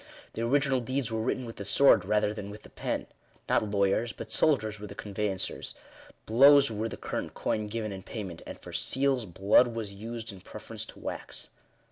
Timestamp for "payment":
8.01-8.41